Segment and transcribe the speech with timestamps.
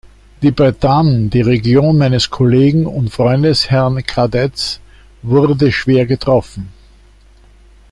[0.41, 4.79] Die Bretagne, die Region meines Kollegen und Freundes, Herrn Cadec,
[5.21, 6.69] wurde schwer getroffen.